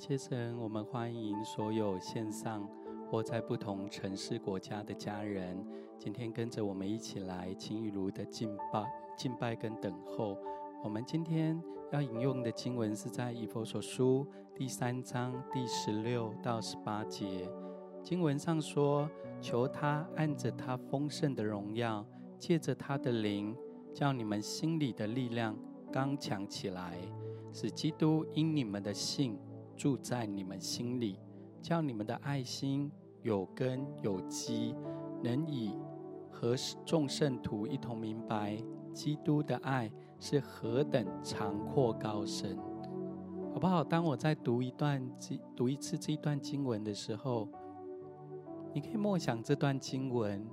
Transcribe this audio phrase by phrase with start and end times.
[0.00, 2.66] 感谢神，我们欢迎所有线上
[3.10, 5.62] 或在不同城市、国家的家人，
[5.98, 10.38] 今天跟着我们一起来晴雨如的敬拜、敬拜跟等候。
[10.82, 14.26] 我们今天要引用的经文是在以弗所书
[14.56, 17.46] 第三章第十六到十八节。
[18.02, 19.06] 经文上说
[19.38, 22.02] ：“求他按着他丰盛的荣耀，
[22.38, 23.54] 借着他的灵，
[23.92, 25.54] 叫你们心里的力量
[25.92, 26.96] 刚强起来，
[27.52, 29.38] 使基督因你们的信
[29.80, 31.18] 住在你们心里，
[31.62, 32.92] 叫你们的爱心
[33.22, 34.76] 有根有基，
[35.22, 35.78] 能以
[36.30, 42.58] 和众圣徒一同明白基督的爱是何等长阔高深，
[43.54, 43.82] 好不好？
[43.82, 45.02] 当我在读一段
[45.56, 47.48] 读一次这一段经文的时候。”
[48.74, 50.46] 你可以默想这段经文，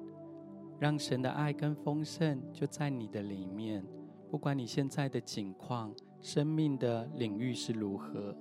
[0.80, 3.86] 让神的爱跟丰盛就在你的里面。
[4.32, 8.36] 不管你现在的境况、生命的领域是如何，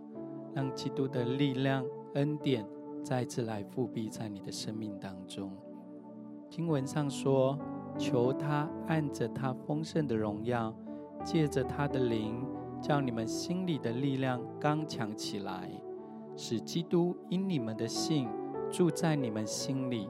[0.57, 2.67] 让基督的力量、恩典
[3.05, 5.53] 再次来复辟在你的生命当中。
[6.49, 7.59] 经文上说
[7.99, 10.75] ：“求他按着他丰盛的荣耀，
[11.23, 12.43] 借着他的灵，
[12.81, 15.71] 叫你们心里的力量刚强起来，
[16.35, 18.27] 使基督因你们的信。”
[18.69, 20.09] 住在你们心里，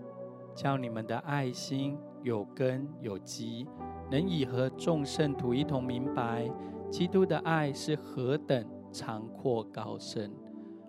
[0.55, 3.67] 叫你们的爱心有根有基，
[4.11, 6.51] 能以和众圣徒一同明白
[6.91, 10.33] 基督的爱是何等长阔高深，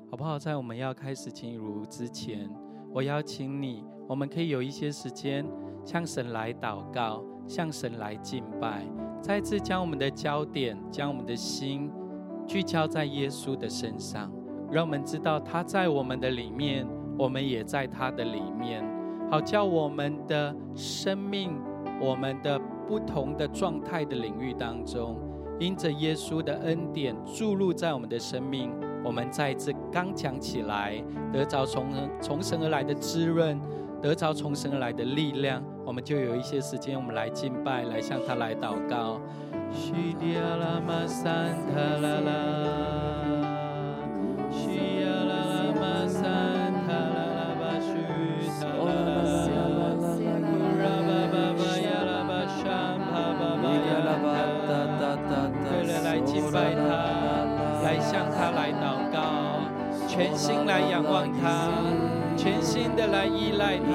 [0.09, 0.39] 好不好？
[0.39, 2.49] 在我们要开始进入之前，
[2.93, 5.45] 我邀请你，我们可以有一些时间
[5.83, 8.85] 向神来祷告，向神来敬拜，
[9.21, 11.91] 再次将我们的焦点、将我们的心
[12.47, 14.31] 聚焦在耶稣的身上，
[14.71, 16.87] 让我们知道他在我们的里面。
[17.19, 18.87] 我们也在他的里面，
[19.31, 21.51] 好叫我们的生命，
[21.99, 25.19] 我们的不同的状态的领域当中，
[25.59, 28.71] 因着耶稣的恩典注入在我们的生命，
[29.07, 31.01] 我们再次刚讲起来，
[31.31, 31.85] 得着从
[32.19, 33.57] 从神而来的滋润，
[34.01, 39.21] 得着从神而来的力量，我们就有一些时间，我们来敬拜，来向他来祷告。
[60.17, 61.69] 全心来仰望他，
[62.35, 63.87] 全心的来依赖他。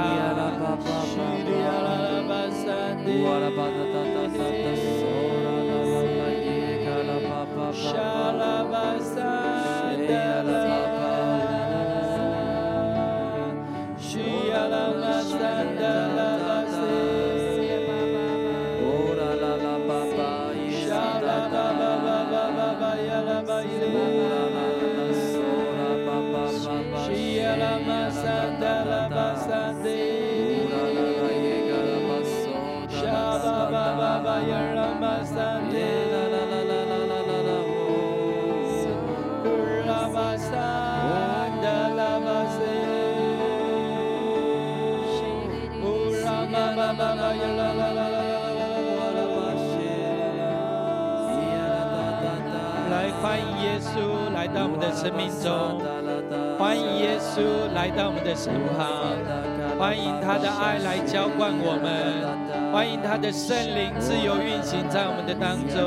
[54.92, 55.80] 的生命中，
[56.58, 57.40] 欢迎耶稣
[57.74, 59.16] 来到我们的身旁，
[59.78, 61.90] 欢迎他的爱来浇灌我们，
[62.70, 65.80] 欢迎他的圣灵自由运行在我们的当中。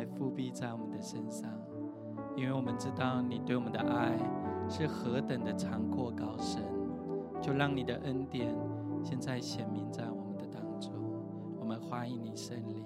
[0.00, 1.50] 来覆庇在我们的身上，
[2.34, 4.16] 因为我们知道你对我们的爱
[4.66, 6.62] 是何等的长阔高深，
[7.38, 8.56] 就让你的恩典
[9.04, 10.90] 现在显明在我们的当中。
[11.58, 12.82] 我们欢迎你，圣灵，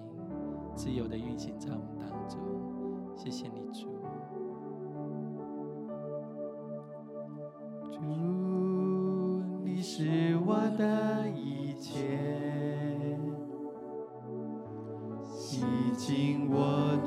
[0.74, 2.40] 自由的运行在我们当中。
[3.14, 3.88] 谢谢你，主。
[7.92, 8.00] 主，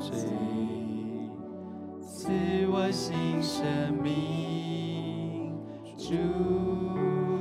[0.00, 0.12] 谁，
[2.00, 2.30] 赐
[2.70, 5.52] 我新生命。
[5.96, 6.14] 主，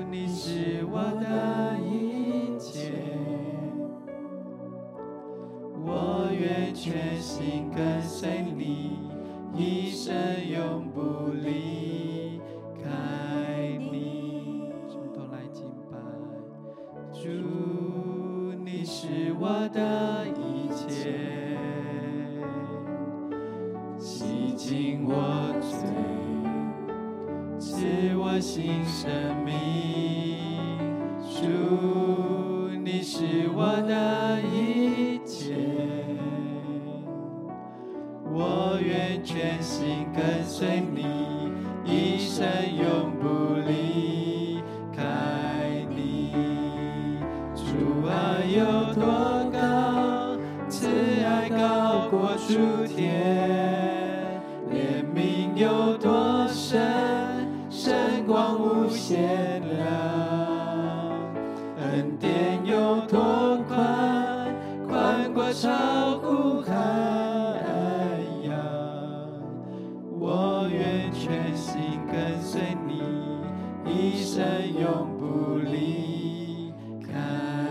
[0.10, 2.92] 你是我的一切，
[5.86, 9.00] 我愿全心跟随你，
[9.56, 10.14] 一生
[10.50, 11.57] 永不离
[29.08, 29.56] 生命，
[31.22, 31.48] 主，
[32.84, 35.56] 你是我的一切，
[38.34, 41.17] 我愿全心跟随你，
[74.28, 77.67] 神永不离开。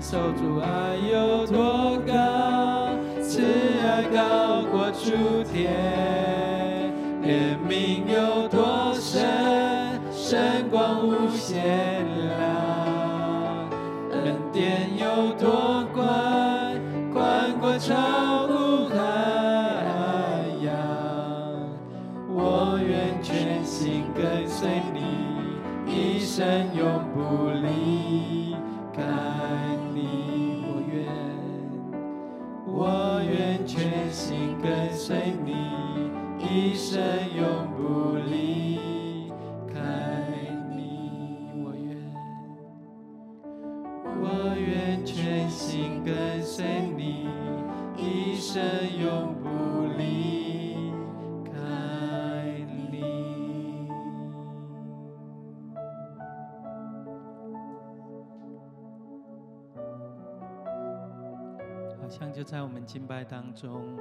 [0.00, 2.88] 受，主爱有多高，
[3.22, 3.42] 慈
[3.84, 6.90] 爱高过诸天，
[7.22, 11.62] 怜悯有多深，深广无限
[12.16, 12.32] 量，
[14.12, 16.80] 恩典有多宽，
[17.12, 17.96] 宽过长
[62.60, 63.96] 在我们敬拜当中，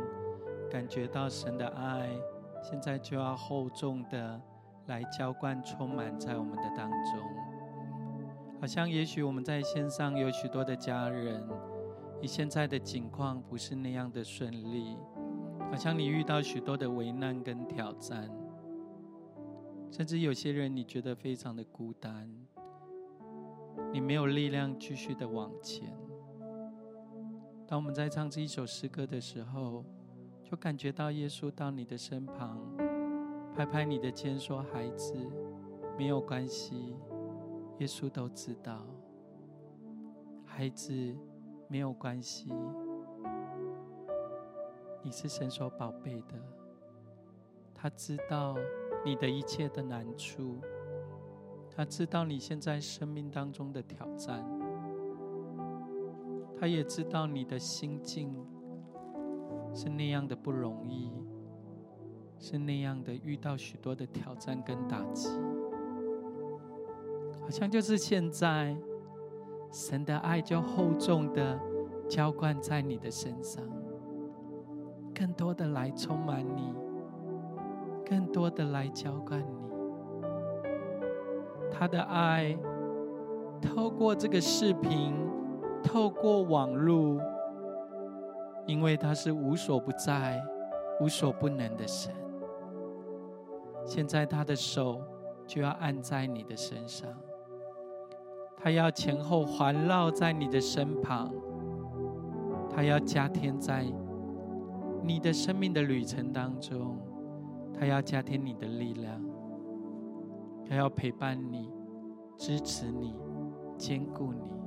[0.70, 2.10] 感觉到神的爱。
[2.62, 4.42] 现在就要厚重的
[4.88, 8.60] 来浇灌，充满在我们的当中。
[8.60, 11.42] 好像也许我们在线上有许多的家人，
[12.20, 14.98] 你现在的境况不是那样的顺利，
[15.72, 18.30] 好像你遇到许多的危难跟挑战，
[19.89, 22.30] 甚至有些人你觉得非常的孤单，
[23.94, 26.09] 你没有力量继续的往前。
[27.69, 29.85] 当我们在唱这一首诗歌的时候，
[30.43, 32.57] 就感觉到耶稣到你的身旁，
[33.55, 35.13] 拍拍你的肩，说：“孩子，
[35.95, 36.95] 没有关系，
[37.77, 38.83] 耶稣都知道。
[40.43, 41.15] 孩子，
[41.67, 42.51] 没有关系，
[45.03, 46.33] 你是神所宝贝的，
[47.75, 48.57] 他知道
[49.05, 50.59] 你的一切的难处，
[51.69, 54.43] 他知道你现在生命当中的挑战。”
[56.60, 58.36] 他也知道你的心境
[59.74, 61.10] 是那样的不容易，
[62.38, 65.30] 是那样的遇到许多的挑战跟打击，
[67.42, 68.75] 好像就是现在，
[69.72, 71.58] 神的爱就厚重的
[72.10, 73.63] 浇灌在你的身上，
[75.16, 76.74] 更多的来充满你，
[78.06, 79.62] 更多的来浇灌你，
[81.72, 82.58] 他的爱
[83.62, 85.13] 透过这个视频。
[85.83, 87.19] 透过网络，
[88.65, 90.41] 因为他是无所不在、
[91.01, 92.13] 无所不能的神。
[93.86, 95.01] 现在他的手
[95.48, 97.09] 就要按在你的身上，
[98.55, 101.33] 他要前后环绕在你的身旁，
[102.69, 103.86] 他要加添在
[105.01, 107.00] 你的生命的旅程当中，
[107.74, 109.19] 他要加添你的力量，
[110.67, 111.71] 他要陪伴你、
[112.38, 113.15] 支持你、
[113.75, 114.59] 兼顾你。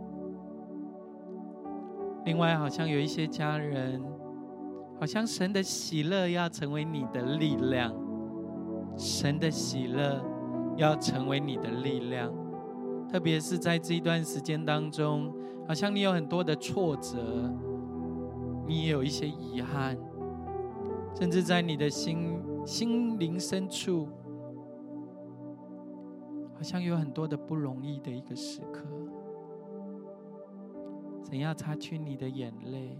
[2.25, 4.01] 另外，好像有一些家人，
[4.99, 7.93] 好像神的喜乐要成为你的力量，
[8.97, 10.25] 神的喜乐
[10.77, 12.33] 要成为你的力量。
[13.09, 15.35] 特别是在这一段时间当中，
[15.67, 17.53] 好像你有很多的挫折，
[18.67, 19.99] 你也有一些遗憾，
[21.19, 24.09] 甚至在你的心心灵深处，
[26.55, 28.87] 好像有很多的不容易的一个时刻。
[31.33, 32.95] 神要擦去你的眼泪，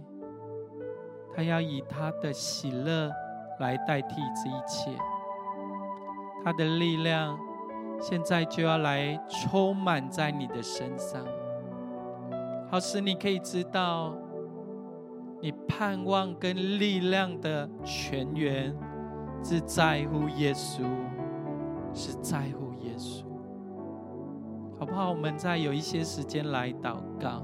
[1.35, 3.11] 他要以他的喜乐
[3.59, 4.89] 来代替这一切，
[6.43, 7.37] 他的力量
[8.01, 11.23] 现在就要来充满在你的身上，
[12.71, 14.17] 好使你可以知道，
[15.39, 18.75] 你盼望跟力量的泉源
[19.43, 20.81] 是在乎耶稣，
[21.93, 23.25] 是在乎耶稣，
[24.79, 25.11] 好不好？
[25.11, 27.43] 我们再有一些时间来祷告。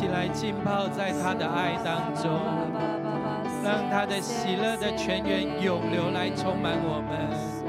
[0.00, 2.30] 起来浸泡在他的爱当中，
[3.62, 7.60] 让他的喜乐的泉源涌流来充满我们。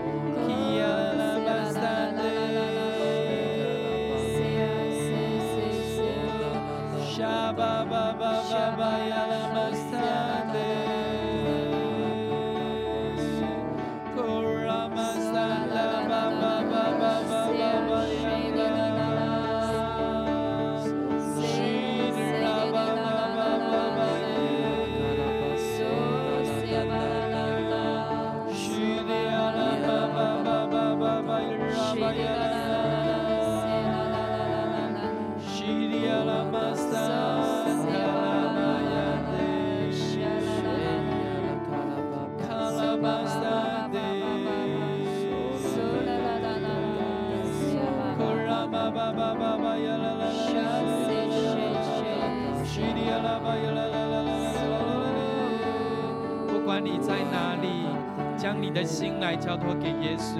[58.59, 60.39] 你的心来交托给耶稣，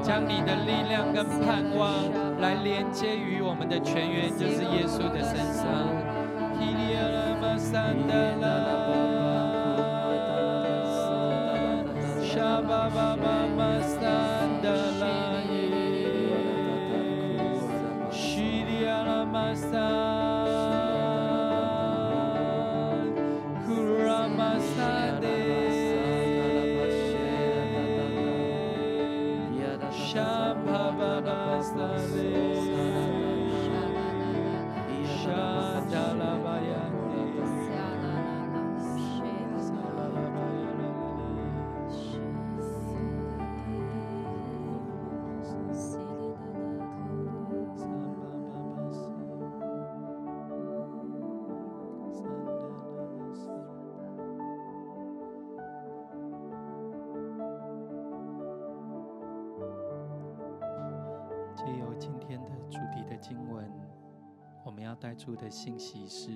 [0.00, 2.04] 将你的力量跟盼望
[2.40, 5.64] 来连接于我们的全员，就是耶稣的身上。
[65.48, 66.30] 的信息是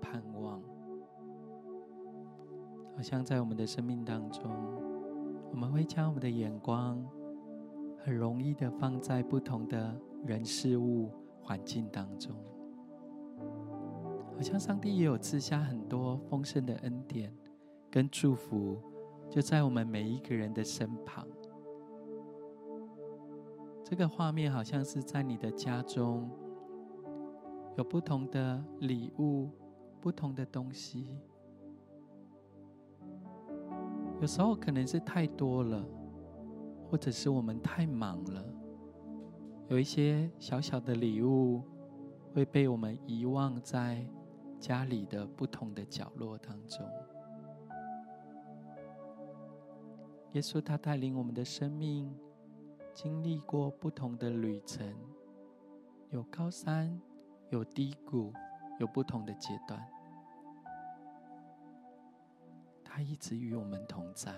[0.00, 0.58] 盼望。
[2.96, 4.50] 好像在我们的生命当中，
[5.50, 7.06] 我们会将我们的眼光
[8.02, 9.94] 很容易的放在不同的
[10.24, 11.10] 人事物
[11.42, 12.34] 环境当中，
[14.34, 17.30] 好像上帝也有赐下很多丰盛的恩典
[17.90, 18.80] 跟祝福，
[19.28, 21.26] 就在我们每一个人的身旁。
[23.84, 26.30] 这个画面好像是在你的家中，
[27.76, 29.50] 有不同的礼物，
[30.00, 31.18] 不同的东西。
[34.20, 35.84] 有时候可能是太多了，
[36.88, 38.44] 或者是我们太忙了，
[39.68, 41.62] 有一些小小的礼物
[42.32, 44.06] 会被我们遗忘在
[44.58, 46.86] 家里的不同的角落当中。
[50.32, 52.14] 耶稣他带领我们的生命。
[52.92, 54.86] 经历过不同的旅程，
[56.10, 56.96] 有高山，
[57.50, 58.32] 有低谷，
[58.78, 59.84] 有不同的阶段。
[62.84, 64.32] 他一直与我们同在。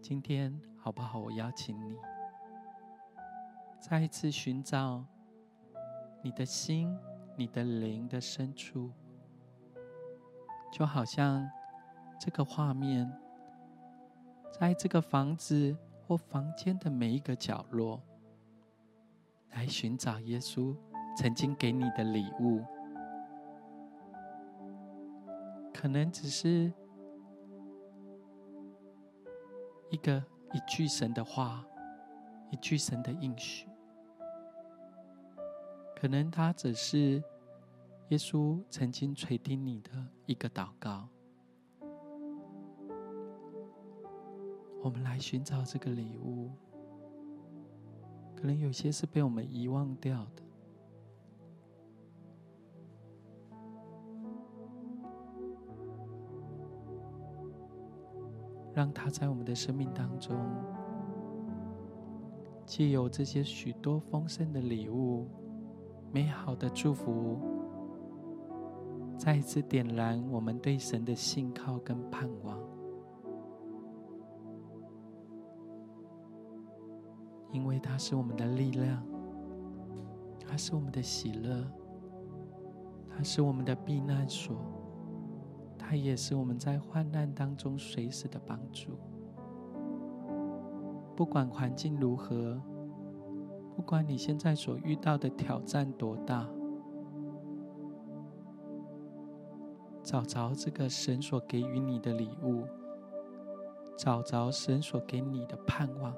[0.00, 1.18] 今天好不好？
[1.18, 1.96] 我邀请你，
[3.80, 5.04] 再一次寻找
[6.22, 6.98] 你的心、
[7.36, 8.90] 你的灵的深处，
[10.72, 11.48] 就好像
[12.18, 13.10] 这个画面。
[14.50, 15.74] 在这个房子
[16.06, 18.02] 或房间的每一个角落，
[19.52, 20.76] 来寻找耶稣
[21.16, 22.64] 曾经给你的礼物，
[25.72, 26.72] 可能只是
[29.90, 31.66] 一个一句神的话，
[32.50, 33.68] 一句神的应许，
[35.96, 37.22] 可能他只是
[38.08, 39.90] 耶稣曾经垂听你的
[40.26, 41.08] 一个祷告。
[44.82, 46.50] 我们来寻找这个礼物，
[48.40, 50.42] 可能有些是被我们遗忘掉的，
[58.72, 60.34] 让它在我们的生命当中，
[62.64, 65.28] 借由这些许多丰盛的礼物、
[66.10, 67.38] 美好的祝福，
[69.18, 72.69] 再一次点燃我们对神的信靠跟盼望。
[77.52, 79.02] 因为它是我们的力量，
[80.46, 81.64] 它是我们的喜乐，
[83.08, 84.56] 它是我们的避难所，
[85.78, 88.92] 它也是我们在患难当中随时的帮助。
[91.16, 92.60] 不管环境如何，
[93.76, 96.48] 不管你现在所遇到的挑战多大，
[100.02, 102.64] 找着这个神所给予你的礼物，
[103.98, 106.14] 找着神所给你的盼望。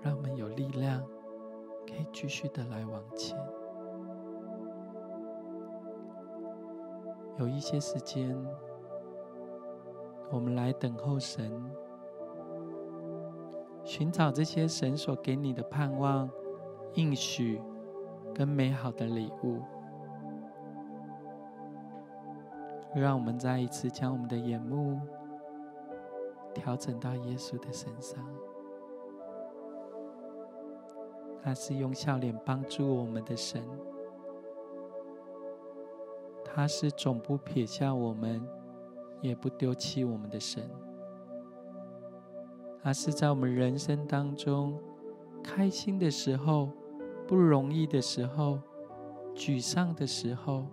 [0.00, 1.02] 让我们有力量，
[1.86, 3.38] 可以继续的来往前。
[7.38, 8.36] 有一些时间，
[10.30, 11.52] 我们来等候神，
[13.84, 16.28] 寻找这些神所给你的盼望、
[16.94, 17.60] 应许
[18.34, 19.60] 跟美好的礼物。
[22.94, 25.00] 让我们再一次将我们的眼目
[26.52, 28.24] 调整到耶稣的身上。
[31.42, 33.62] 他是用笑脸帮助我们的神，
[36.44, 38.46] 他是总不撇下我们，
[39.22, 40.68] 也不丢弃我们的神。
[42.82, 44.78] 他是在我们人生当中
[45.42, 46.70] 开心的时候、
[47.26, 48.58] 不容易的时候、
[49.34, 50.66] 沮丧的时候，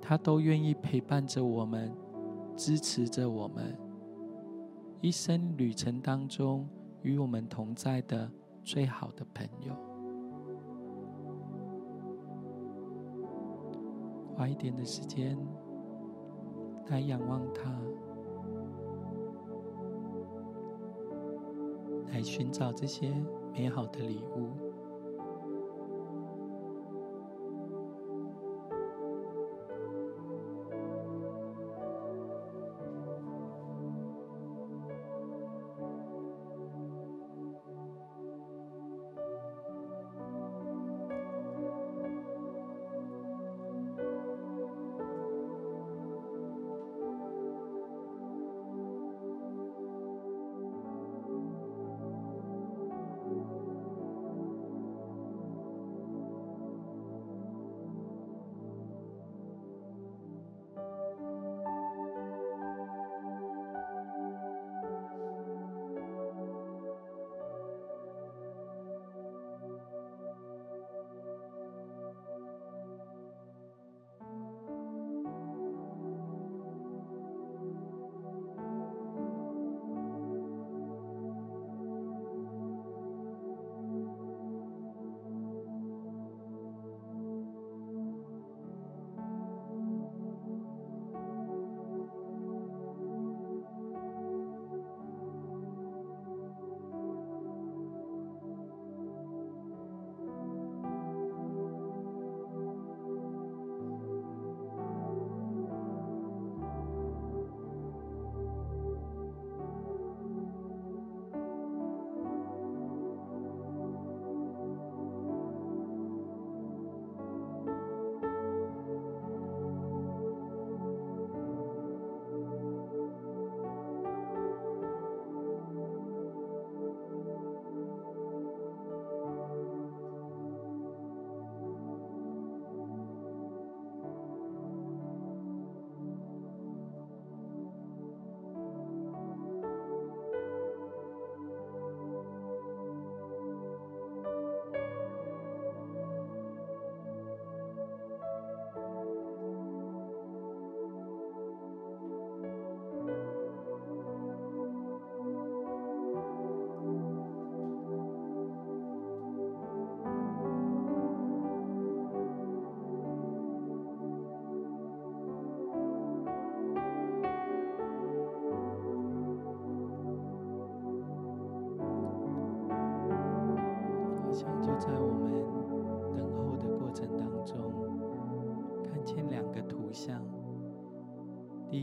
[0.00, 1.94] 他都愿意陪伴着我们，
[2.56, 3.76] 支持着我们，
[5.00, 6.68] 一生旅程当中
[7.02, 8.30] 与我们同在的。
[8.62, 9.74] 最好的朋友，
[14.36, 15.36] 花一点的时间
[16.88, 17.70] 来仰望他，
[22.12, 23.12] 来寻找这些
[23.52, 24.69] 美好的礼物。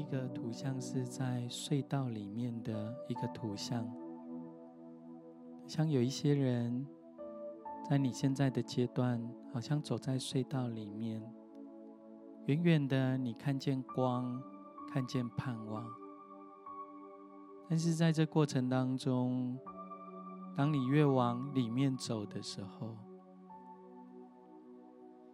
[0.08, 3.86] 一个图像是在隧道里面的一个图像，
[5.68, 6.88] 像有一些人
[7.90, 11.22] 在你现在的阶段，好像走在隧道里面，
[12.46, 14.42] 远远的你看见光，
[14.90, 15.86] 看见盼望，
[17.68, 19.60] 但是在这过程当中，
[20.56, 22.96] 当你越往里面走的时候，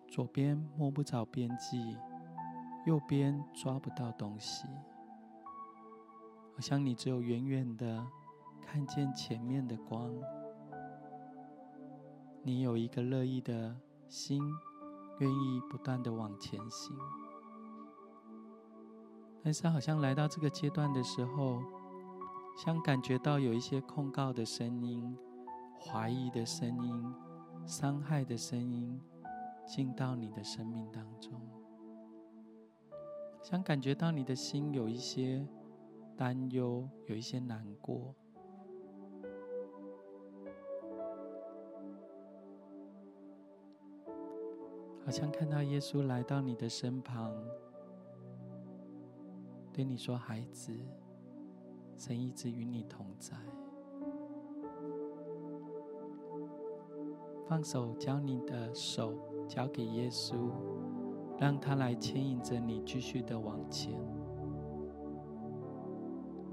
[0.08, 1.96] 左边摸不着边际，
[2.86, 4.68] 右边抓不到东西，
[6.54, 8.06] 好像你只有远远的
[8.66, 10.12] 看见前面的光。
[12.44, 13.76] 你有一个乐意的
[14.08, 14.44] 心，
[15.20, 16.98] 愿意不断的往前行，
[19.44, 21.62] 但是好像来到这个阶段的时候。
[22.56, 25.18] 像感觉到有一些控告的声音、
[25.80, 27.16] 怀疑的声音、
[27.66, 29.02] 伤害的声音
[29.66, 31.32] 进到你的生命当中，
[33.44, 35.46] 想感觉到你的心有一些
[36.16, 38.16] 担忧，有一些难过，
[45.06, 47.36] 好像看到耶稣来到你的身旁，
[49.74, 50.74] 对你说：“孩子。”
[51.96, 53.38] 神一直与你同在，
[57.46, 59.14] 放手，将你的手
[59.48, 60.34] 交给耶稣，
[61.38, 63.94] 让他来牵引着你，继续的往前。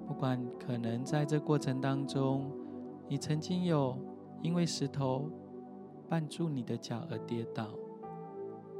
[0.07, 2.51] 不管可能在这过程当中，
[3.09, 3.97] 你曾经有
[4.43, 5.31] 因为石头
[6.09, 7.69] 绊住你的脚而跌倒，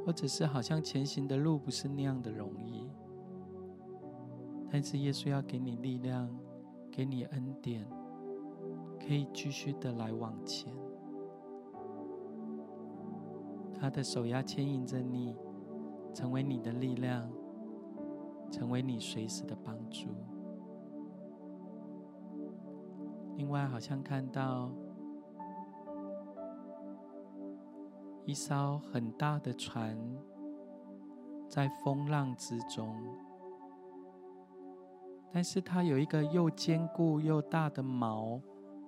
[0.05, 2.89] 或者是好像前行的路不是那样的容易，
[4.69, 6.29] 但是耶稣要给你力量。
[6.93, 7.87] 给你恩典，
[8.99, 10.73] 可以继续的来往前。
[13.79, 15.37] 他的手要牵引着你，
[16.13, 17.31] 成为你的力量，
[18.51, 20.09] 成为你随时的帮助。
[23.37, 24.71] 另外，好像看到
[28.25, 29.97] 一艘很大的船，
[31.49, 32.95] 在风浪之中。
[35.33, 38.41] 但是它有一个又坚固又大的锚，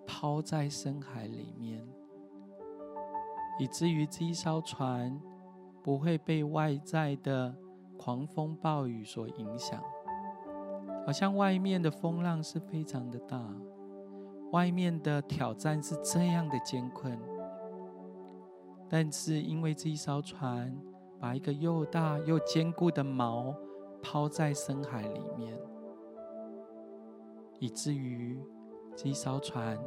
[0.05, 1.87] 抛在深海里面，
[3.57, 5.19] 以至于这一艘船
[5.83, 7.53] 不会被外在的
[7.97, 9.81] 狂风暴雨所影响。
[11.05, 13.37] 好像外面的风浪是非常的大，
[14.53, 17.19] 外面的挑战是这样的艰困，
[18.87, 20.73] 但是因为这一艘船
[21.19, 23.53] 把一个又大又坚固的锚
[24.01, 25.59] 抛在深海里面。
[27.59, 28.41] 以至于
[28.95, 29.77] 这一艘船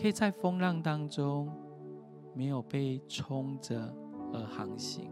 [0.00, 1.52] 可以在风浪当中
[2.32, 3.94] 没有被冲着
[4.34, 5.10] 而航行，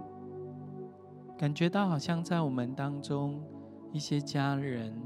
[1.39, 3.41] 感觉到好像在我们当中
[3.93, 5.01] 一些家人，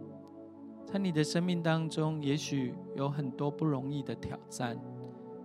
[0.86, 4.76] 在你的生命当中，也许有很多不容易的挑战，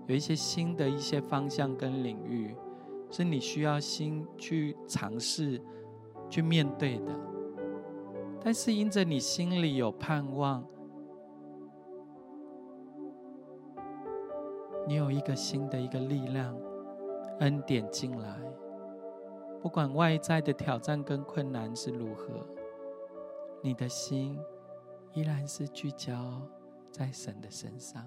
[0.08, 2.56] 有一些新的一些方向跟领域，
[3.10, 5.62] 是你需要心去尝试
[6.30, 7.12] 去面对的。
[8.44, 10.66] 但是因着你心里有盼望。
[14.88, 16.58] 你有一个新的一个力量，
[17.40, 18.40] 恩典进来，
[19.62, 22.46] 不管外在的挑战跟困难是如何，
[23.64, 24.40] 你的心
[25.14, 26.42] 依然是聚焦
[26.92, 28.06] 在神的身上。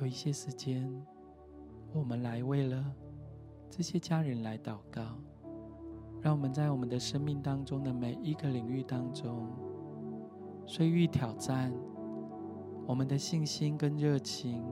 [0.00, 0.92] 有一些时间，
[1.94, 2.84] 我们来为了
[3.70, 5.16] 这些家人来祷告。
[6.24, 9.46] 让我们在我们的生命当中的每一个领域当中，
[10.64, 11.70] 虽遇挑战，
[12.86, 14.64] 我们的信心跟热情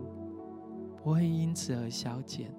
[0.97, 2.51] 不会因此而消减，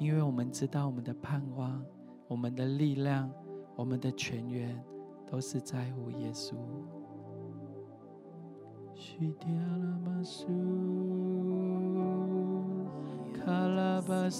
[0.00, 1.80] 因为我们知道我们的盼望、
[2.26, 3.30] 我们的力量、
[3.76, 4.82] 我们的泉源
[5.24, 6.56] 都是在乎耶稣。
[8.96, 10.46] 西亚拉玛萨，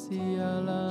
[0.09, 0.91] 基亚拉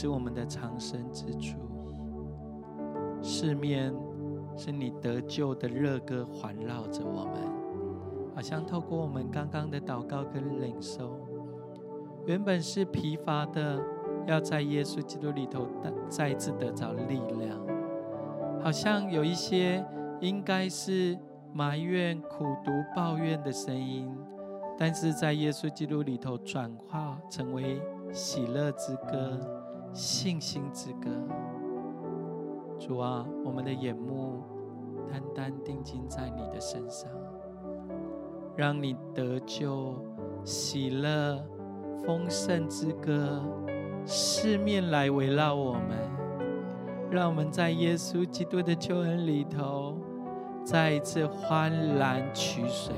[0.00, 1.58] 是我们的藏身之处。
[3.20, 3.94] 四面
[4.56, 7.34] 是你得救的热歌环绕着我们，
[8.34, 11.20] 好像透过我们刚刚的祷告跟领受，
[12.24, 13.78] 原本是疲乏的，
[14.26, 15.66] 要在耶稣基督里头
[16.08, 17.60] 再次得着力量，
[18.62, 19.84] 好像有一些
[20.22, 21.18] 应该是
[21.52, 24.10] 埋怨、苦读、抱怨的声音。
[24.78, 29.38] 但是在耶稣基督里头转化成为喜乐之歌、
[29.92, 31.10] 信心之歌。
[32.78, 34.42] 主啊，我们的眼目
[35.10, 37.10] 单单定睛在你的身上，
[38.56, 39.94] 让你得救、
[40.44, 41.44] 喜乐、
[42.06, 43.42] 丰盛之歌
[44.06, 45.98] 四面来围绕我们，
[47.10, 49.98] 让我们在耶稣基督的救恩里头
[50.64, 52.94] 再一次欢然取水。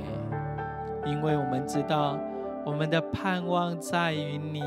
[1.05, 2.16] 因为我们知道，
[2.64, 4.62] 我们的盼望在于你，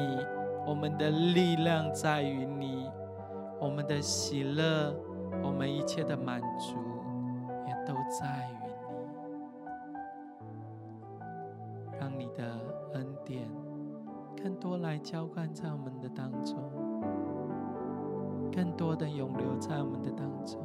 [0.67, 2.89] 我们的力量在于你，
[3.59, 4.93] 我们的喜乐，
[5.43, 6.75] 我们一切的满足，
[7.67, 8.73] 也都在于你。
[11.99, 12.59] 让你的
[12.93, 13.47] 恩典
[14.35, 16.57] 更多来浇灌在我们的当中，
[18.51, 20.59] 更多的永留在我们的当中。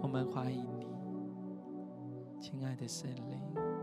[0.00, 0.86] 我们欢迎你。
[2.38, 3.73] 亲爱的圣灵。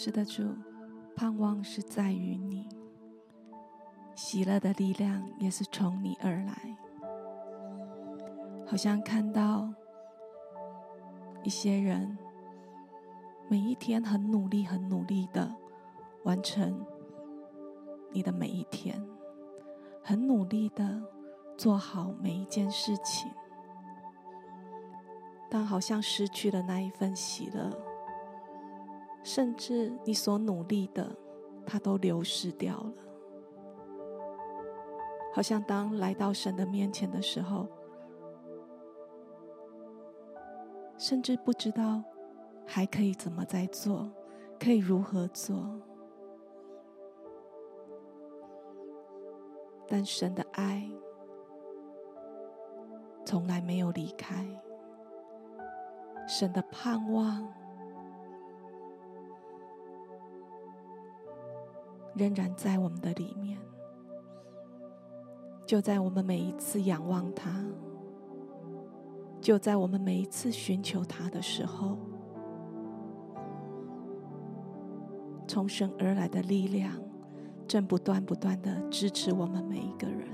[0.00, 0.44] 是的，主，
[1.16, 2.68] 盼望是在于你，
[4.14, 6.76] 喜乐的力量也是从你而来。
[8.64, 9.68] 好像看到
[11.42, 12.16] 一些人，
[13.48, 15.52] 每一天很努力、很努力的
[16.22, 16.86] 完成
[18.12, 19.04] 你的每一天，
[20.00, 21.02] 很努力的
[21.56, 23.28] 做好每一件事情，
[25.50, 27.87] 但好像失去了那一份喜乐。
[29.28, 31.14] 甚至你所努力的，
[31.66, 32.92] 它都流失掉了。
[35.34, 37.66] 好像当来到神的面前的时候，
[40.96, 42.02] 甚至不知道
[42.66, 44.10] 还可以怎么再做，
[44.58, 45.78] 可以如何做。
[49.86, 50.90] 但神的爱
[53.26, 54.48] 从来没有离开，
[56.26, 57.46] 神的盼望。
[62.18, 63.56] 仍然在我们的里面，
[65.64, 67.64] 就在我们每一次仰望他，
[69.40, 71.96] 就在我们每一次寻求他的时候，
[75.46, 76.92] 从神而来的力量
[77.68, 80.26] 正不断不断的支持我们每一个人。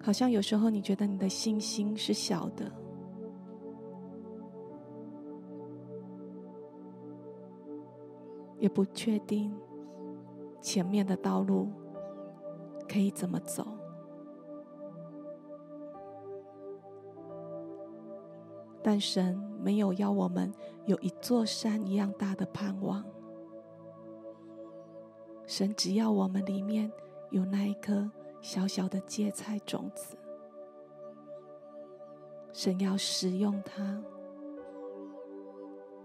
[0.00, 2.77] 好像有时候你觉得你的信心是小的。
[8.68, 9.54] 不确定
[10.60, 11.68] 前面的道路
[12.88, 13.66] 可以怎么走。
[18.82, 20.52] 但神没有要我们
[20.86, 23.04] 有一座山一样大的盼望，
[25.46, 26.90] 神只要我们里面
[27.30, 30.16] 有那一颗小小的芥菜种子，
[32.52, 34.02] 神要使用它，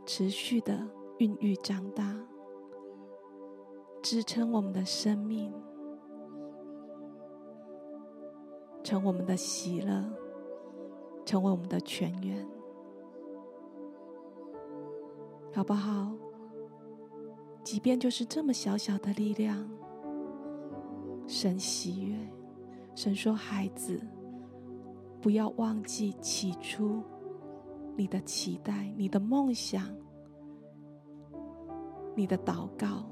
[0.06, 0.78] 持续的
[1.20, 2.20] 孕育长大，
[4.04, 5.50] 支撑我们的生命，
[8.84, 10.04] 成我们的喜乐，
[11.26, 12.46] 成为我们的泉源。
[15.54, 16.12] 好不好？
[17.64, 19.70] 即便就是这么小小的力量，
[21.26, 22.14] 神喜悦。
[22.96, 24.02] 神说：“孩子，
[25.22, 27.02] 不要忘记起初
[27.96, 29.88] 你的期待、你的梦想、
[32.18, 33.06] 你的祷告。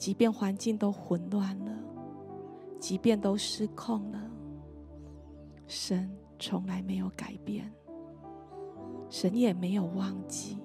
[0.00, 1.78] 即便环境都混乱了，
[2.78, 4.30] 即便都失控了，
[5.66, 7.70] 神从来没有改变。”
[9.10, 10.56] 神也没有忘记，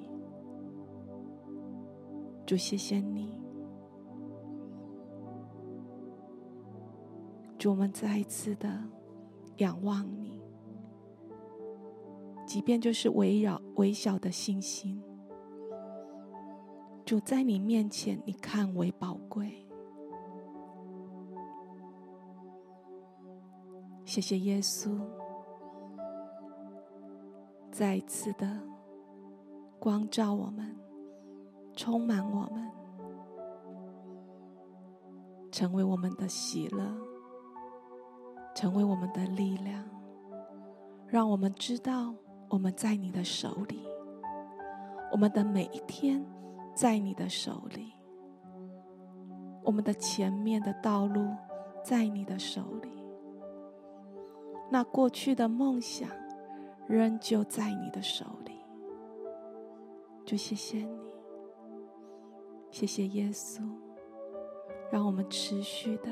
[2.46, 3.42] 主，谢谢你，
[7.58, 8.70] 主，我们再一次的
[9.58, 10.40] 仰望你，
[12.46, 15.02] 即便就是微小微小的信心，
[17.06, 19.64] 主，在你面前，你看为宝贵。
[24.06, 25.00] 谢谢耶稣。
[27.72, 28.60] 再一次的
[29.78, 30.76] 光照我们，
[31.76, 32.72] 充满我们，
[35.52, 36.92] 成为我们的喜乐，
[38.56, 39.84] 成为我们的力量，
[41.06, 42.16] 让我们知道
[42.50, 43.86] 我们在你的手里，
[45.12, 46.26] 我们的每一天
[46.76, 47.94] 在你的手里，
[49.64, 51.34] 我们的前面的道路
[51.84, 52.90] 在你的手里，
[54.70, 56.08] 那过去的梦想。
[56.88, 58.60] 仍旧在你的手里，
[60.24, 61.00] 就谢谢你，
[62.70, 63.64] 谢谢耶稣，
[64.92, 66.12] 让我们持续的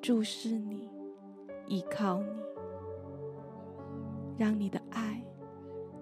[0.00, 0.88] 注视你，
[1.66, 2.42] 依靠你，
[4.38, 5.22] 让你的爱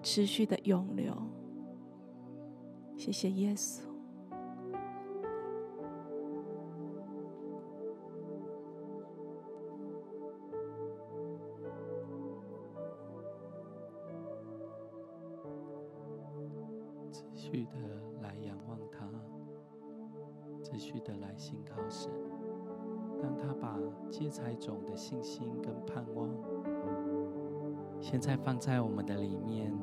[0.01, 1.13] 持续的涌流。
[2.99, 3.79] 谢谢耶稣。
[17.09, 17.71] 持续的
[18.21, 19.09] 来仰望他，
[20.61, 22.11] 持续的来信靠神，
[23.23, 23.79] 让他把
[24.11, 26.29] 芥菜种的信心跟盼望，
[28.01, 29.73] 现在放在我们的里面，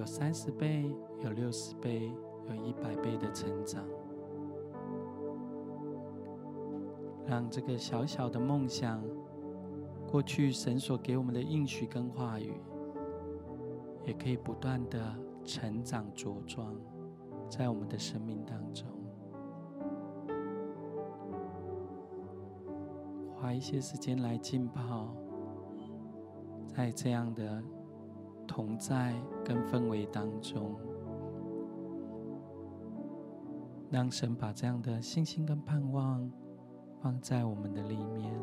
[0.00, 0.90] 有三十倍，
[1.22, 2.10] 有六十倍，
[2.48, 3.84] 有一百倍的成长，
[7.26, 9.04] 让这个小小的梦想，
[10.10, 12.54] 过去神所给我们的应许跟话语。
[14.06, 16.74] 也可以不断的成长茁壮，
[17.50, 18.88] 在我们的生命当中，
[23.34, 25.14] 花一些时间来浸泡，
[26.66, 27.62] 在这样的
[28.50, 30.74] 同在跟氛围当中，
[33.88, 36.28] 让神把这样的信心跟盼望
[37.00, 38.34] 放在我们的里面。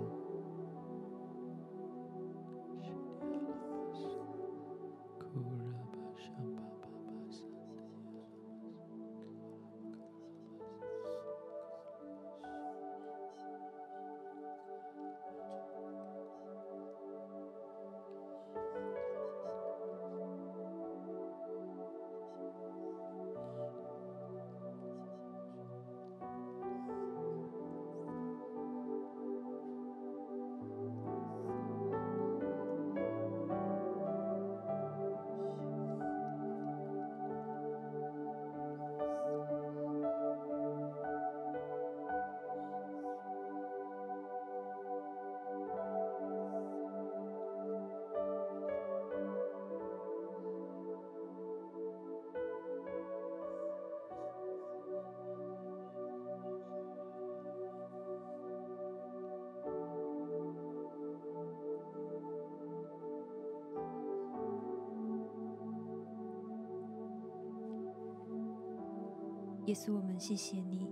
[69.77, 70.89] 稣，我们谢谢你，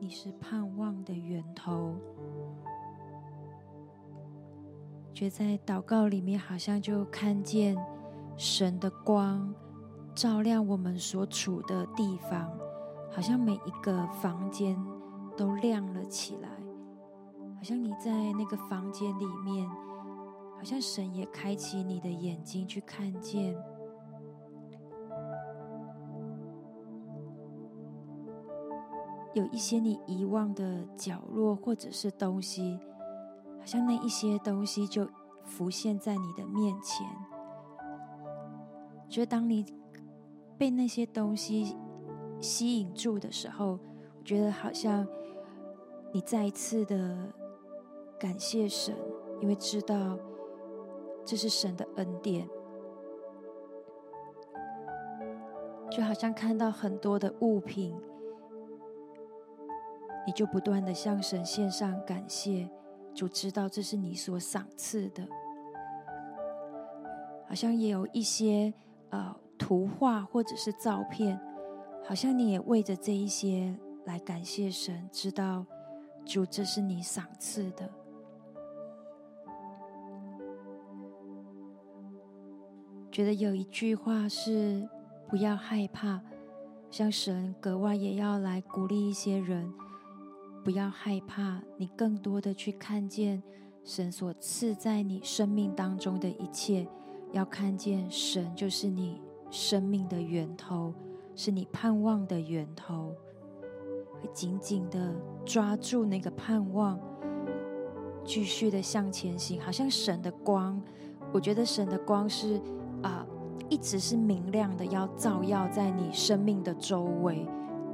[0.00, 1.94] 你是盼望的源头。
[5.14, 7.76] 觉在祷告里面，好像就看见
[8.36, 9.54] 神的光
[10.16, 12.50] 照亮我们所处的地方，
[13.12, 14.76] 好像每一个房间
[15.36, 16.48] 都亮了起来，
[17.56, 19.68] 好像你在那个房间里面，
[20.56, 23.54] 好像神也开启你的眼睛去看见。
[29.34, 32.78] 有一些你遗忘的角落，或者是东西，
[33.58, 35.08] 好像那一些东西就
[35.44, 37.06] 浮现在你的面前。
[39.08, 39.64] 觉得当你
[40.56, 41.76] 被那些东西
[42.40, 43.78] 吸引住的时候，
[44.18, 45.06] 我觉得好像
[46.12, 47.32] 你再一次的
[48.18, 48.96] 感谢神，
[49.40, 50.18] 因为知道
[51.24, 52.48] 这是神的恩典，
[55.90, 57.94] 就好像看到很多的物品。
[60.28, 62.68] 你就不断的向神献上感谢，
[63.14, 65.26] 主知道这是你所赏赐的，
[67.48, 68.70] 好像也有一些
[69.08, 71.40] 呃图画或者是照片，
[72.04, 73.74] 好像你也为着这一些
[74.04, 75.64] 来感谢神，知道
[76.26, 77.90] 主这是你赏赐的。
[83.10, 84.86] 觉得有一句话是
[85.26, 86.20] 不要害怕，
[86.90, 89.72] 像神格外也要来鼓励一些人。
[90.68, 93.42] 不要害怕，你更多的去看见
[93.84, 96.86] 神所赐在你生命当中的一切。
[97.32, 99.18] 要看见神就是你
[99.50, 100.92] 生命的源头，
[101.34, 103.14] 是你盼望的源头。
[104.34, 107.00] 紧紧的抓住那个盼望，
[108.22, 109.58] 继续的向前行。
[109.62, 110.78] 好像神的光，
[111.32, 112.60] 我觉得神的光是
[113.02, 113.26] 啊、
[113.70, 117.48] 一直是明亮的，要照耀在你生命的周围。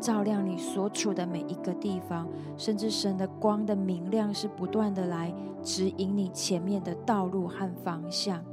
[0.05, 2.29] 照亮你所处的每一个地方，
[2.59, 8.45] 甚至神的光的明亮是不断的来指引你前面的道路和方向。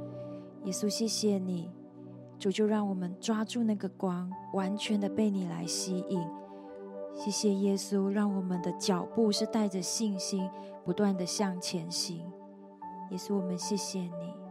[0.64, 1.68] 耶稣，谢谢你，
[2.38, 6.26] 主就让我们抓住那个光，完全的被你来吸引。
[7.14, 10.48] 谢谢耶稣，让我们的脚步是带着信心，
[10.86, 12.24] 不断的向前行。
[13.10, 14.41] 耶稣，我们谢谢你。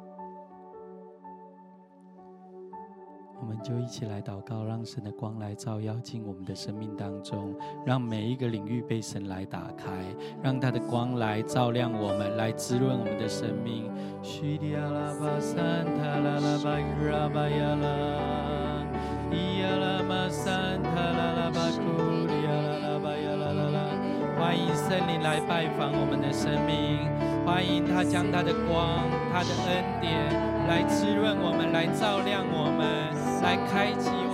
[3.42, 9.88] 我们就一起来祷告，让神的光来照耀进我们的生命当中，让每一个领域被神来打开，
[10.44, 13.90] 让他的光来照亮我们，来滋润我们的生命。
[24.38, 27.10] 欢迎圣灵来拜访我们的生命，
[27.46, 30.12] 欢迎他将他的光、他的恩典
[30.68, 34.31] 来滋润我们，来照亮我们，来开启。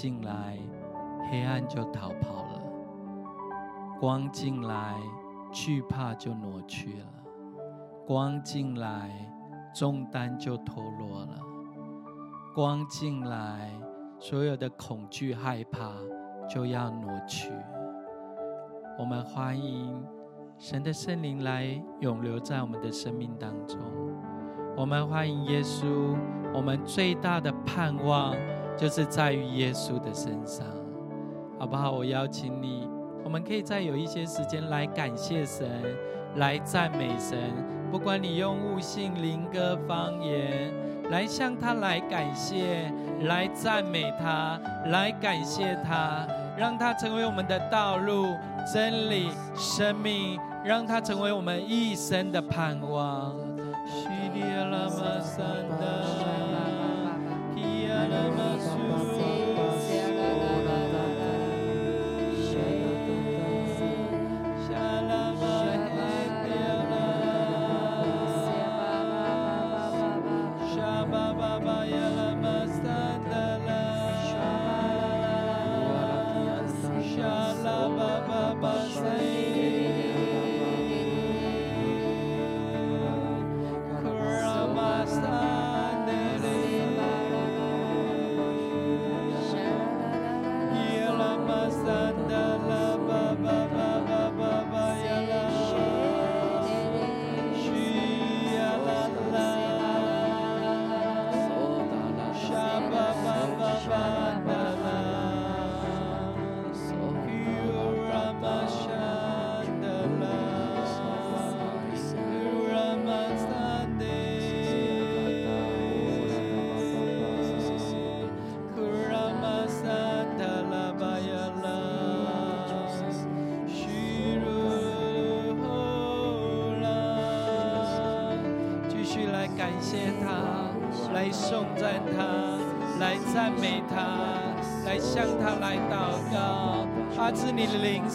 [0.00, 0.56] 进来，
[1.28, 2.62] 黑暗就逃跑了；
[3.98, 4.94] 光进来，
[5.50, 7.06] 惧怕就挪去了；
[8.06, 9.10] 光进来，
[9.74, 11.42] 重担就脱落了；
[12.54, 13.72] 光进来，
[14.20, 15.90] 所有的恐惧、害怕
[16.48, 17.50] 就要挪去。
[19.00, 20.00] 我们欢迎
[20.58, 21.66] 神的圣灵来
[21.98, 23.80] 永留在我们的生命当中。
[24.76, 26.16] 我们欢迎耶稣。
[26.54, 28.34] 我们最大的盼望
[28.78, 30.64] 就是在于耶稣的身上，
[31.58, 31.90] 好不好？
[31.90, 32.88] 我邀请你，
[33.24, 35.68] 我们可以再有一些时间来感谢神，
[36.36, 37.36] 来赞美神。
[37.90, 40.72] 不管你用悟性、灵歌、方言，
[41.10, 46.24] 来向他来感谢，来赞美他，来感谢他，
[46.56, 48.36] 让他成为我们的道路、
[48.72, 53.34] 真理、生命，让他成为我们一生的盼望。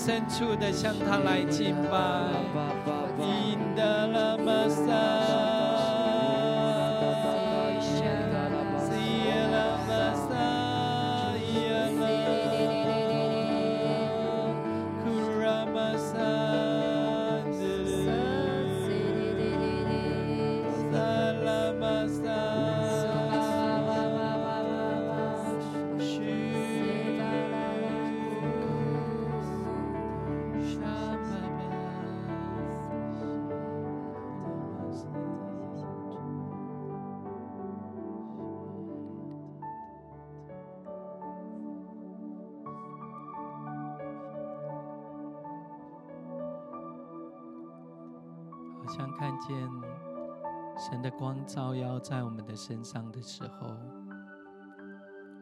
[0.06, 2.63] 深处的，向他来敬拜。
[48.96, 49.58] 像看见
[50.78, 53.76] 神的光照耀在我们的身上的时候，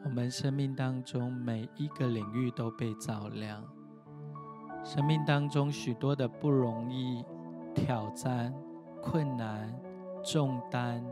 [0.05, 3.61] 我们生命当中每一个领域都被照亮。
[4.85, 7.25] 生命当中许多的不容易、
[7.75, 8.53] 挑战、
[9.01, 9.77] 困难、
[10.23, 11.03] 重担，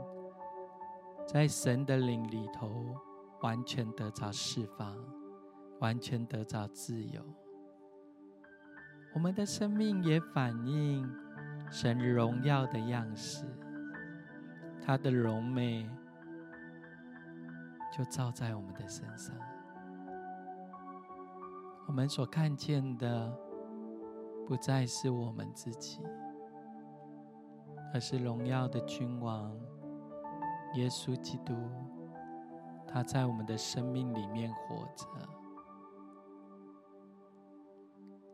[1.27, 2.95] 在神的领里头
[3.41, 4.95] 完全得着释放，
[5.81, 7.21] 完全得着自由。
[9.13, 11.05] 我们的生命也反映。
[11.71, 13.45] 神荣耀的样式，
[14.81, 15.89] 他的荣美
[17.95, 19.35] 就照在我们的身上。
[21.87, 23.31] 我们所看见的，
[24.47, 25.99] 不再是我们自己，
[27.93, 29.55] 而是荣耀的君王
[30.75, 31.55] 耶稣基督。
[32.87, 35.05] 他在我们的生命里面活着。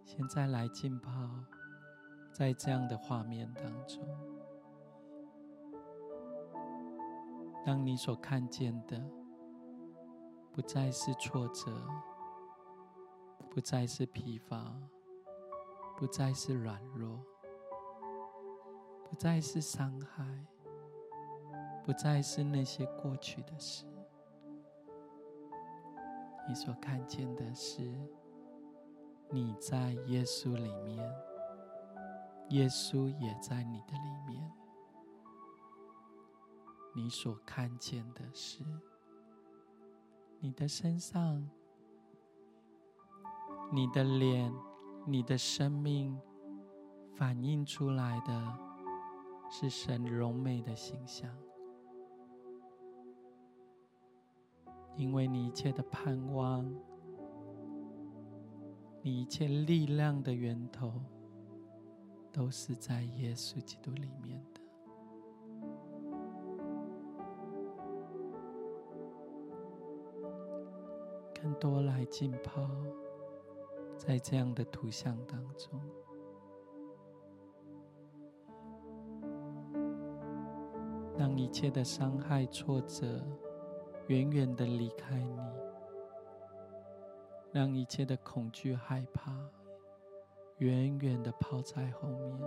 [0.05, 1.11] 现在来浸泡。
[2.35, 4.05] 在这样的画面当中，
[7.65, 9.01] 当你所看见的
[10.51, 11.71] 不再是挫折，
[13.49, 14.75] 不再是疲乏，
[15.95, 17.23] 不再是软弱，
[19.09, 20.45] 不再是伤害，
[21.85, 23.85] 不再是那些过去的事，
[26.49, 27.81] 你所看见的是
[29.29, 31.34] 你在耶稣里面。
[32.49, 34.51] 耶稣也在你的里面，
[36.93, 38.63] 你所看见的是
[40.39, 41.49] 你的身上、
[43.71, 44.53] 你的脸、
[45.05, 46.17] 你的生命
[47.15, 48.59] 反映出来的
[49.49, 51.35] 是神荣美的形象，
[54.95, 56.71] 因为你一切的盼望
[59.01, 61.01] 你一切力量的源头，
[62.35, 64.59] 都是在耶稣基督里面的。
[71.41, 72.69] 更多来浸泡
[73.97, 75.79] 在这样的图像当中，
[81.17, 83.25] 让一切的伤害、挫折
[84.07, 85.39] 远远的离开你，
[87.53, 89.31] 让一切的恐惧、害怕
[90.57, 92.39] 远远的抛在后面，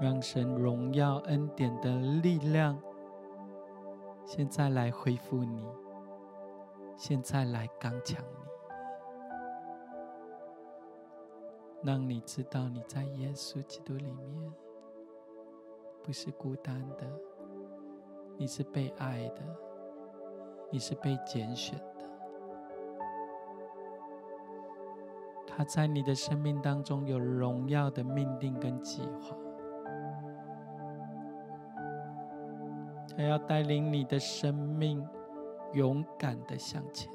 [0.00, 2.80] 让神荣耀恩典的力量
[4.24, 5.64] 现在来恢复你。
[6.96, 8.48] 现在来刚强你，
[11.82, 14.52] 让你知道你在耶稣基督里面
[16.02, 17.06] 不是孤单的，
[18.38, 19.42] 你是被爱的，
[20.72, 21.78] 你是被拣选
[25.56, 29.36] 他在你的生命当中有荣耀的命定跟计划，
[33.16, 35.02] 他要带领你的生命。
[35.72, 37.10] 勇敢的向前，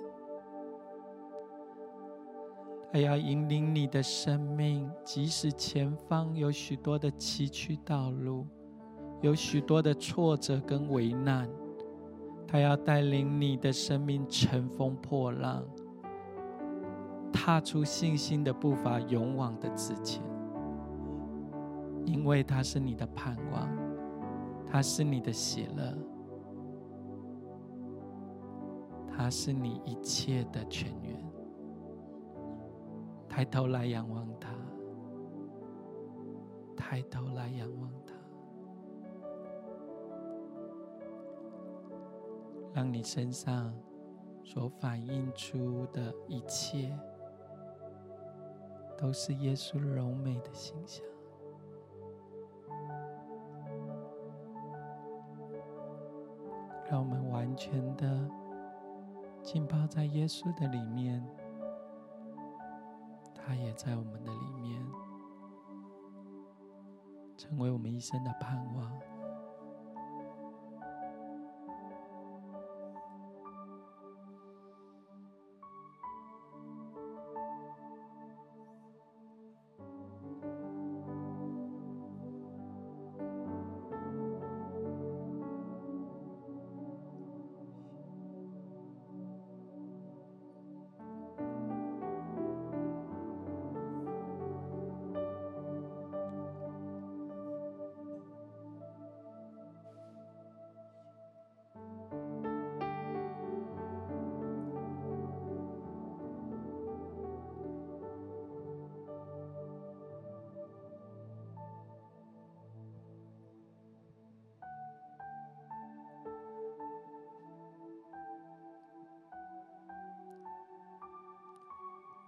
[2.91, 8.45] 他要引领你的生命，即使前方有许多的崎岖道路，
[9.21, 11.49] 有许多的挫折跟危难，
[12.45, 15.65] 他要带领你的生命乘风破浪，
[17.32, 20.21] 踏出信心的步伐，勇往的直前，
[22.05, 23.69] 因为他是你的盼望，
[24.65, 25.97] 他是你的喜乐。
[29.13, 31.15] 他是你一切的泉源，
[33.29, 34.49] 抬头来仰望他，
[36.75, 38.15] 抬头来仰望他，
[42.73, 43.71] 让你身上
[44.43, 46.97] 所反映出的一切，
[49.02, 51.04] 都是耶稣柔美的形象，
[56.88, 58.30] 让我们完全的。
[59.41, 61.28] 浸泡在耶稣的里面，
[63.34, 64.86] 他也在我们的里面，
[67.36, 69.11] 成为我们一生的盼望。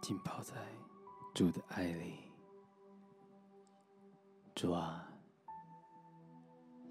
[0.03, 0.53] 浸泡在
[1.33, 2.15] 主的爱里，
[4.53, 5.07] 主啊，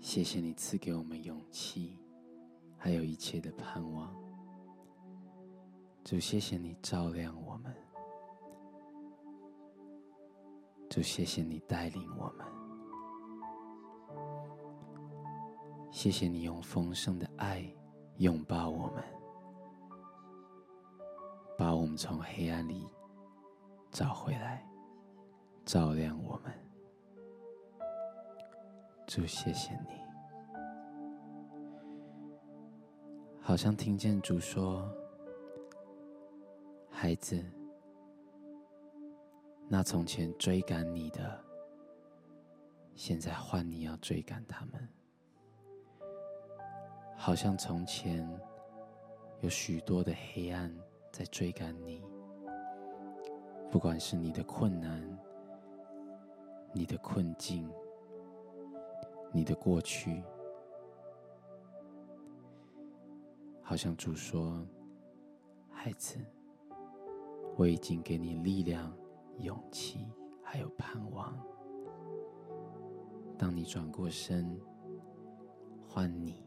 [0.00, 1.98] 谢谢你赐给我们勇气，
[2.78, 4.10] 还有一切的盼望。
[6.02, 7.76] 主，谢谢你照亮我们，
[10.88, 12.46] 主，谢谢你带领我们，
[15.90, 17.62] 谢谢你用丰盛的爱
[18.16, 19.04] 拥抱我们，
[21.58, 22.86] 把我们从黑暗里。
[23.92, 24.66] 找回来，
[25.66, 26.50] 照亮我们。
[29.06, 30.00] 主，谢谢你。
[33.38, 34.90] 好像听见主说
[36.88, 37.44] ：“孩子，
[39.68, 41.44] 那从前追赶你的，
[42.94, 44.88] 现在换你要追赶他们。
[47.14, 48.26] 好像从前
[49.42, 50.74] 有许多的黑暗
[51.12, 52.02] 在追赶你。”
[53.72, 55.02] 不管是你的困难、
[56.74, 57.66] 你的困境、
[59.32, 60.22] 你的过去，
[63.62, 64.62] 好像主说
[65.72, 66.18] ：“孩子，
[67.56, 68.94] 我已经给你力量、
[69.38, 70.06] 勇气，
[70.42, 71.34] 还有盼望。
[73.38, 74.60] 当你转过身，
[75.88, 76.44] 换你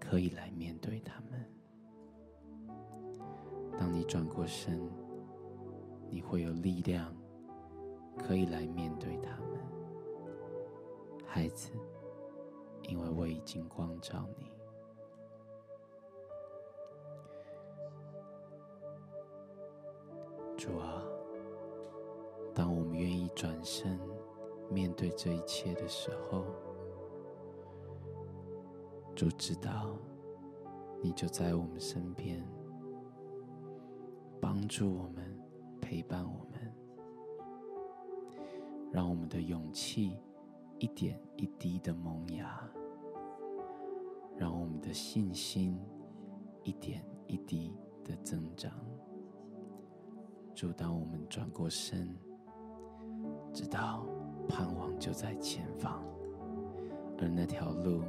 [0.00, 1.44] 可以来面对他们。
[3.78, 4.80] 当你转过身。”
[6.10, 7.14] 你会有力量，
[8.16, 9.60] 可以来面对他们，
[11.26, 11.70] 孩子，
[12.88, 14.50] 因为我已经光照你。
[20.56, 21.02] 主啊，
[22.54, 24.00] 当我们愿意转身
[24.70, 26.44] 面对这一切的时候，
[29.14, 29.96] 主知道，
[31.02, 32.42] 你就在我们身边，
[34.40, 35.38] 帮助我们，
[35.80, 36.72] 陪伴我们，
[38.92, 40.18] 让我们的勇气
[40.78, 42.68] 一点一滴的萌芽，
[44.36, 45.78] 让我们的信心
[46.62, 47.74] 一点一滴
[48.04, 48.72] 的增长。
[50.54, 52.16] 主，当我们转过身，
[53.52, 54.06] 知道
[54.48, 56.02] 盼望就在前方，
[57.18, 58.02] 而那条路。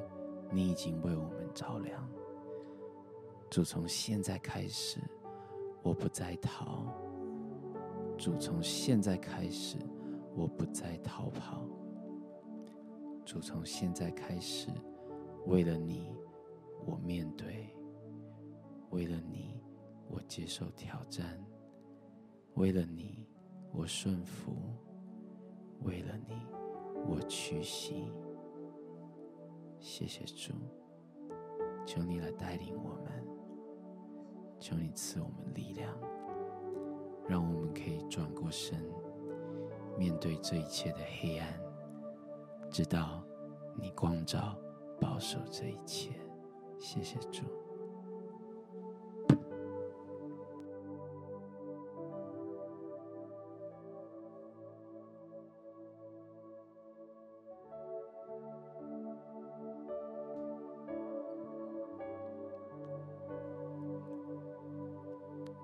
[0.50, 2.10] 你已经为我们照亮，
[3.50, 4.98] 主，从现在开始，
[5.84, 6.86] 我不再逃。
[8.18, 9.78] 主，从现在开始，
[10.36, 11.64] 我不再逃跑。
[13.24, 14.70] 主，从现在开始，
[15.46, 16.12] 为了你，
[16.86, 17.46] 我面对；
[18.90, 19.62] 为了你，
[20.10, 21.26] 我接受挑战；
[22.56, 23.28] 为了你，
[23.72, 24.52] 我顺服；
[25.84, 26.34] 为了你，
[27.06, 28.12] 我屈膝。
[29.80, 30.54] 谢谢主，
[31.86, 33.24] 求你来带领我们，
[34.60, 35.96] 求你赐我们力量，
[37.28, 38.80] 让我们可以转过身，
[39.98, 41.60] 面对这一切的黑暗，
[42.72, 43.22] 直到
[43.76, 44.56] 你光照、
[45.00, 46.12] 保守这一切。
[46.80, 47.44] 谢谢主。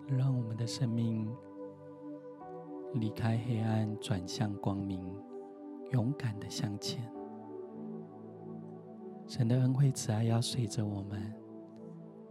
[0.06, 1.23] 让我们的生命
[3.16, 5.02] 开黑暗，转向光明，
[5.92, 7.04] 勇敢的向前。
[9.26, 11.34] 神的恩惠慈爱要随着我们，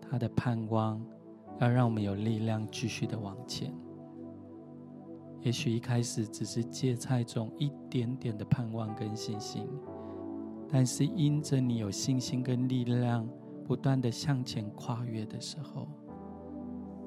[0.00, 1.02] 他的盼望
[1.58, 3.72] 要让我们有力量继续的往前。
[5.40, 9.66] 也许一开始只是芥菜种一点点的盼望跟信心，
[10.68, 13.28] 但是因着你有信心跟力量，
[13.64, 15.88] 不断的向前跨越的时候。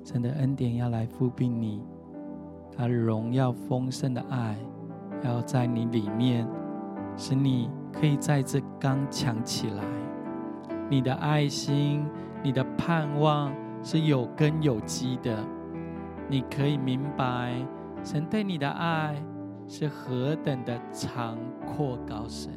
[0.03, 1.82] 神的恩典要来覆庇你，
[2.78, 4.57] 他荣耀丰盛的爱
[5.23, 6.47] 要在你里面，
[7.15, 9.84] 使你可以在这刚强起来。
[10.89, 12.05] 你的爱心、
[12.43, 15.43] 你的盼望是有根有基的。
[16.28, 17.55] 你可以明白，
[18.03, 19.15] 神对你的爱
[19.67, 22.51] 是何等的长阔高深。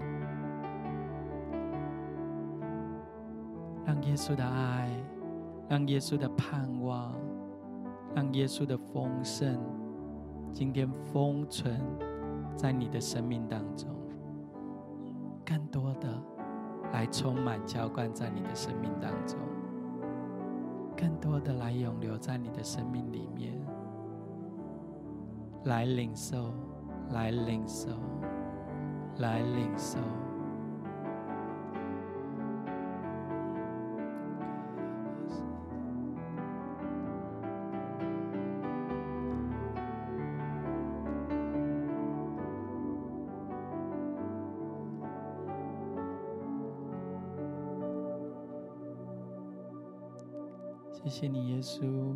[3.86, 4.90] 让耶稣的爱，
[5.68, 7.14] 让耶稣的盼望。
[8.14, 9.54] 让耶稣的丰盛
[10.52, 11.80] 今天封存
[12.56, 13.88] 在你的生命当中，
[15.44, 16.08] 更多的
[16.92, 19.38] 来充满浇灌在你的生命当中，
[20.96, 23.52] 更多的来永留在你的生命里面，
[25.64, 26.52] 来领受，
[27.10, 27.90] 来领受，
[29.18, 29.98] 来领受。
[51.08, 52.14] 谢谢你，耶稣，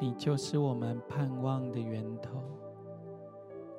[0.00, 2.40] 你就是我们盼望的源头。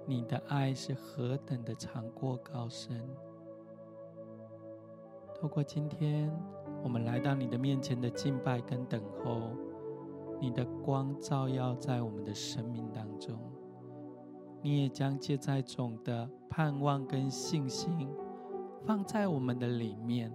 [0.05, 3.01] 你的爱是何等的长过高深。
[5.33, 6.31] 透过今天
[6.83, 9.49] 我们来到你的面前的敬拜跟等候，
[10.39, 13.35] 你的光照耀在我们的生命当中。
[14.61, 18.07] 你也将借在种的盼望跟信心
[18.85, 20.31] 放在我们的里面，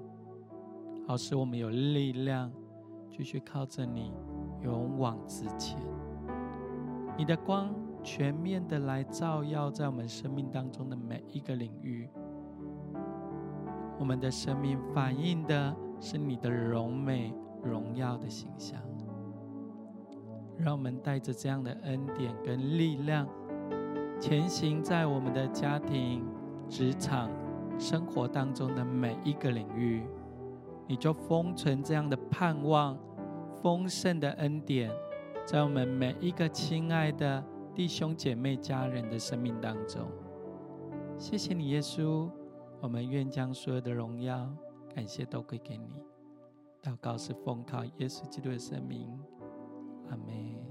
[1.07, 2.53] 好使我们有力量。
[3.11, 4.13] 继续靠着你，
[4.63, 5.79] 勇往直前。
[7.19, 12.09] 你的光全面的来照耀在我们生命当中的每一个领域。
[13.99, 18.81] 我们的生命反映的是你的荣美、荣耀的形象。
[20.57, 23.27] 让我们带着这样的恩典跟力量，
[24.19, 26.25] 前行在我们的家庭、
[26.69, 27.31] 职场、
[27.79, 30.07] 生活当中的每一个领域。
[30.91, 32.99] 你就封存这样的盼望，
[33.63, 34.91] 丰盛的恩典，
[35.47, 40.11] 在我们每一个亲爱的弟兄姐妹、家人的生命当中。
[41.17, 42.29] 谢谢你，耶稣。
[42.81, 44.51] 我们愿将所有的荣耀、
[44.93, 45.95] 感谢都归给你。
[46.83, 49.17] 祷告是奉靠耶稣基督的圣名，
[50.09, 50.70] 阿门。